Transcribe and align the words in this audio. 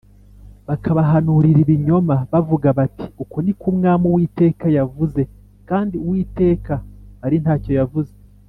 bakabahanurira 0.67 1.59
ibinyoma 1.65 2.15
bavuga 2.31 2.67
bati 2.77 3.05
‘Uku 3.23 3.37
ni 3.45 3.53
ko 3.59 3.65
Umwami 3.73 4.05
Uwiteka 4.09 4.65
yavuze’, 4.77 5.21
kandi 5.69 5.95
Uwiteka 6.05 6.73
ari 7.25 7.37
nta 7.43 7.55
cyo 7.63 7.73
yavuze 7.81 8.13